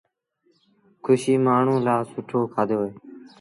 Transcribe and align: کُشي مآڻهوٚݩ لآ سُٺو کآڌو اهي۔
کُشي 1.03 1.33
مآڻهوٚݩ 1.45 1.83
لآ 1.85 1.95
سُٺو 2.11 2.39
کآڌو 2.53 2.77
اهي۔ 2.81 2.89